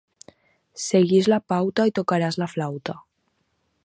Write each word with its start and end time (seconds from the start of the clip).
Segueix 0.83 1.29
la 1.33 1.39
pauta 1.53 1.85
i 1.89 1.93
tocaràs 1.99 2.39
la 2.45 2.51
flauta. 2.55 2.97